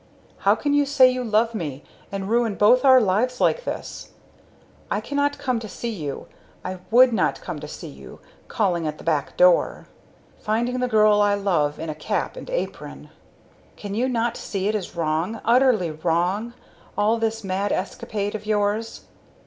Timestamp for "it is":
14.67-14.95